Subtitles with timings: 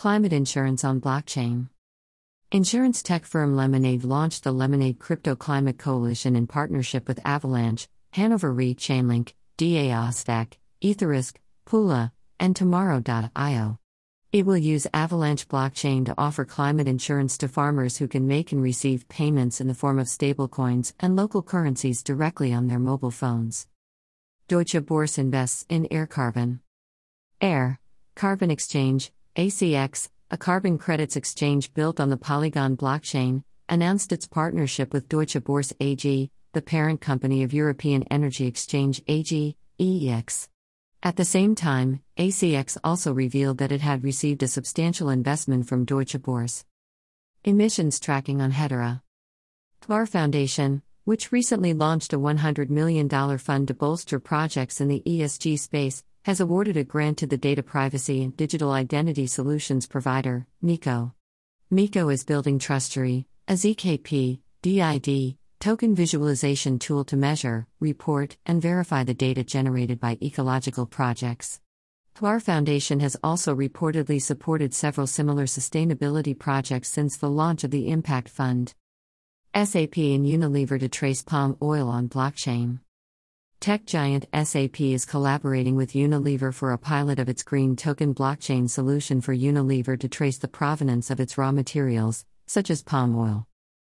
[0.00, 1.68] Climate insurance on blockchain.
[2.50, 8.50] Insurance tech firm Lemonade launched the Lemonade Crypto Climate Coalition in partnership with Avalanche, Hannover
[8.50, 11.36] Re Chainlink, DAO Stack, Etherisc,
[11.66, 13.78] Pula, and Tomorrow.io.
[14.32, 18.62] It will use Avalanche blockchain to offer climate insurance to farmers who can make and
[18.62, 23.66] receive payments in the form of stablecoins and local currencies directly on their mobile phones.
[24.48, 26.60] Deutsche Börse invests in Air Carbon.
[27.42, 27.80] Air
[28.14, 34.92] Carbon Exchange, ACX, a carbon credits exchange built on the Polygon blockchain, announced its partnership
[34.92, 40.48] with Deutsche Börse AG, the parent company of European Energy Exchange AG, EEX.
[41.04, 45.84] At the same time, ACX also revealed that it had received a substantial investment from
[45.84, 46.64] Deutsche Börse.
[47.44, 49.00] Emissions tracking on Hedera.
[49.82, 53.08] HBAR Foundation, which recently launched a $100 million
[53.38, 57.60] fund to bolster projects in the ESG space, has awarded a grant to the data
[57.60, 61.12] privacy and digital identity solutions provider, Meeco.
[61.72, 69.02] Meeco is building Trustery, a ZKP, DID, token visualization tool to measure, report, and verify
[69.02, 71.60] the data generated by ecological projects.
[72.14, 77.88] HBAR Foundation has also reportedly supported several similar sustainability projects since the launch of the
[77.90, 78.72] Impact Fund.
[79.52, 82.78] SAP and Unilever to trace palm oil on blockchain.
[83.60, 88.70] Tech giant SAP is collaborating with Unilever for a pilot of its green token blockchain
[88.70, 93.46] solution for Unilever to trace the provenance of its raw materials, such as palm oil.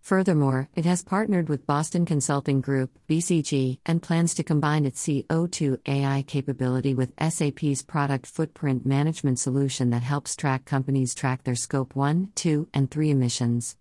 [0.00, 5.78] Furthermore, it has partnered with Boston Consulting Group, BCG, and plans to combine its CO2
[5.86, 11.94] AI capability with SAP's product footprint management solution that helps track companies track their scope
[11.94, 13.76] 1, 2, and 3 emissions.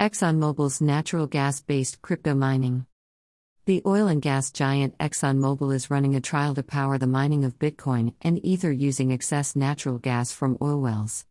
[0.00, 2.86] ExxonMobil's natural gas based crypto mining.
[3.66, 7.58] The oil and gas giant ExxonMobil is running a trial to power the mining of
[7.58, 11.24] Bitcoin and Ether using excess natural gas from oil wells.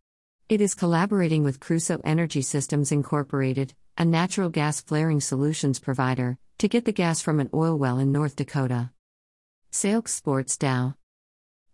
[0.49, 6.67] It is collaborating with Crusoe Energy Systems Incorporated, a natural gas flaring solutions provider, to
[6.67, 8.89] get the gas from an oil well in North Dakota.
[9.69, 10.95] Sail Sports DAO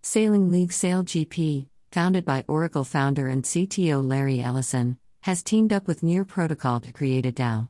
[0.02, 5.88] Sailing League Sail GP, founded by Oracle founder and CTO Larry Ellison, has teamed up
[5.88, 7.70] with Near Protocol to create a DAO.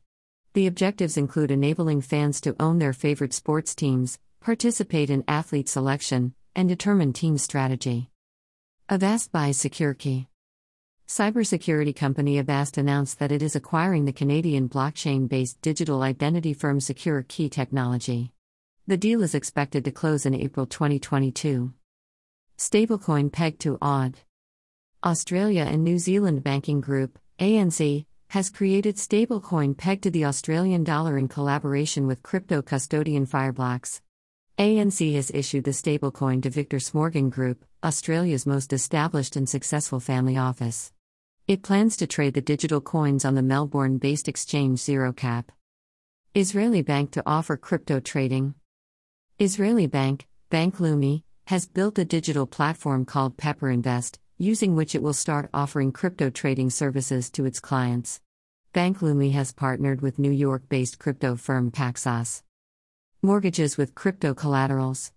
[0.53, 6.33] The objectives include enabling fans to own their favorite sports teams, participate in athlete selection,
[6.55, 8.09] and determine team strategy.
[8.89, 10.25] Avast buys SecureKey.
[11.07, 16.79] Cybersecurity company Avast announced that it is acquiring the Canadian blockchain based digital identity firm
[16.79, 18.31] Secure Key Technology.
[18.87, 21.73] The deal is expected to close in April 2022.
[22.57, 24.17] Stablecoin pegged to AUD.
[25.03, 31.17] Australia and New Zealand Banking Group, ANZ, has created stablecoin pegged to the Australian dollar
[31.17, 34.01] in collaboration with crypto custodian Fireblocks.
[34.59, 40.37] ANZ has issued the stablecoin to Victor Smorgon Group, Australia's most established and successful family
[40.37, 40.93] office.
[41.47, 45.45] It plans to trade the digital coins on the Melbourne based exchange ZeroCap.
[46.35, 48.53] Israeli bank to offer crypto trading.
[49.39, 55.03] Israeli bank, Bank Leumi, has built a digital platform called Pepper Invest, using which it
[55.03, 58.21] will start offering crypto trading services to its clients.
[58.71, 62.41] Bank Leumi has partnered with New York based crypto firm Paxos.
[63.21, 65.11] Mortgages with crypto collaterals.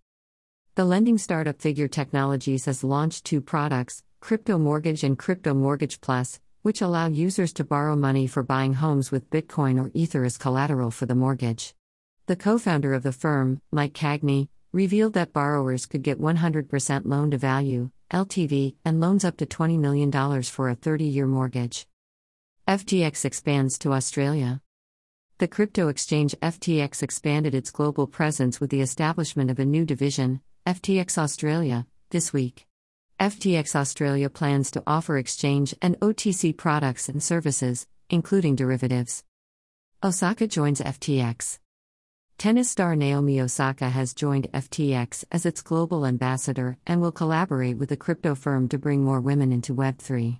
[0.74, 6.40] The lending startup Figure Technologies has launched two products, Crypto Mortgage and Crypto Mortgage Plus,
[6.62, 10.90] which allow users to borrow money for buying homes with Bitcoin or Ether as collateral
[10.90, 11.74] for the mortgage.
[12.26, 17.30] The co founder of the firm, Mike Cagney, revealed that borrowers could get 100% loan
[17.30, 20.10] to value, LTV, and loans up to $20 million
[20.42, 21.86] for a 30 year mortgage.
[22.66, 24.60] FTX expands to Australia.
[25.38, 30.40] The crypto exchange FTX expanded its global presence with the establishment of a new division,
[30.66, 32.66] FTX Australia, this week.
[33.18, 39.24] FTX Australia plans to offer exchange and OTC products and services, including derivatives.
[40.02, 41.58] Osaka joins FTX.
[42.38, 47.88] Tennis star Naomi Osaka has joined FTX as its global ambassador and will collaborate with
[47.88, 50.38] the crypto firm to bring more women into Web3.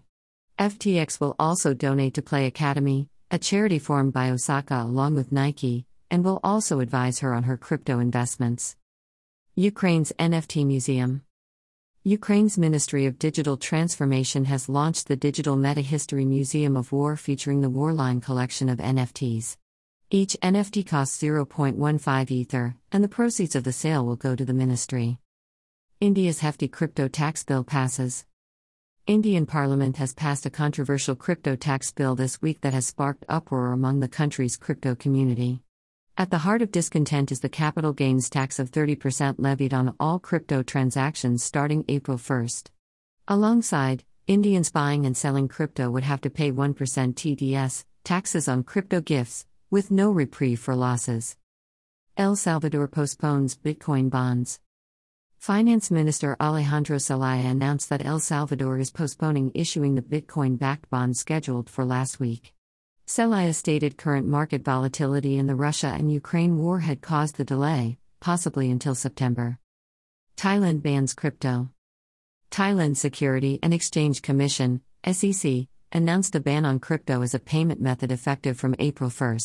[0.59, 5.87] FTX will also donate to Play Academy, a charity formed by Osaka along with Nike,
[6.11, 8.77] and will also advise her on her crypto investments.
[9.55, 11.23] Ukraine's NFT Museum
[12.05, 17.61] Ukraine's Ministry of Digital Transformation has launched the Digital Meta History Museum of War featuring
[17.61, 19.57] the Warline collection of NFTs.
[20.15, 24.53] Each NFT costs 0.15 Ether, and the proceeds of the sale will go to the
[24.53, 25.17] ministry.
[26.03, 28.27] India's hefty crypto tax bill passes.
[29.07, 33.73] Indian Parliament has passed a controversial crypto tax bill this week that has sparked uproar
[33.73, 35.63] among the country's crypto community.
[36.19, 40.19] At the heart of discontent is the capital gains tax of 30% levied on all
[40.19, 42.49] crypto transactions starting April 1.
[43.29, 49.01] Alongside, Indians buying and selling crypto would have to pay 1% TDS, taxes on crypto
[49.01, 51.35] gifts, with no reprieve for losses.
[52.19, 54.61] El Salvador postpones Bitcoin bonds.
[55.39, 61.17] Finance Minister Alejandro Zelaya announced that El Salvador is postponing issuing the Bitcoin backed bond
[61.17, 62.53] scheduled for last week.
[63.09, 67.97] Zelaya stated current market volatility in the Russia and Ukraine war had caused the delay,
[68.21, 69.59] possibly until September.
[70.37, 71.71] Thailand bans crypto.
[72.51, 78.11] Thailand Security and Exchange Commission, SEC, announced a ban on crypto as a payment method
[78.11, 79.39] effective from April 1.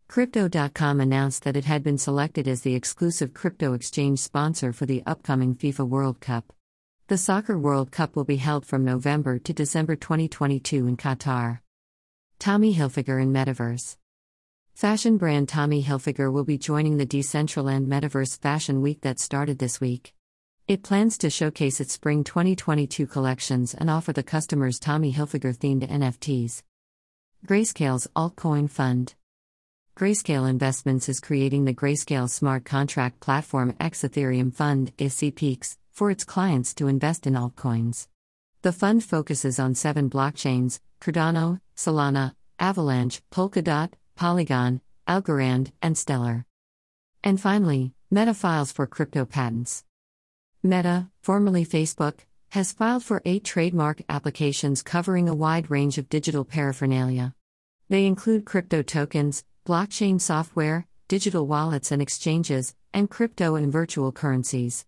[0.06, 5.03] Crypto.com announced that it had been selected as the exclusive crypto exchange sponsor for the
[5.05, 6.53] upcoming FIFA World Cup.
[7.09, 11.59] The Soccer World Cup will be held from November to December 2022 in Qatar.
[12.38, 13.97] Tommy Hilfiger in Metaverse.
[14.75, 19.81] Fashion brand Tommy Hilfiger will be joining the Decentraland Metaverse Fashion Week that started this
[19.81, 20.12] week.
[20.67, 25.88] It plans to showcase its spring 2022 collections and offer the customers Tommy Hilfiger themed
[25.88, 26.65] NFTs.
[27.47, 29.15] Grayscale's altcoin fund.
[29.97, 36.25] Grayscale Investments is creating the Grayscale Smart Contract Platform X Ethereum Fund, ECPEX, for its
[36.25, 38.09] clients to invest in altcoins.
[38.62, 46.46] The fund focuses on seven blockchains Cardano, Solana, Avalanche, Polkadot, Polygon, Algorand, and Stellar.
[47.22, 49.84] And finally, Meta files for crypto patents.
[50.62, 52.20] Meta, formerly Facebook,
[52.50, 57.34] has filed for eight trademark applications covering a wide range of digital paraphernalia.
[57.88, 64.82] They include crypto tokens, blockchain software, digital wallets and exchanges, and crypto and virtual currencies.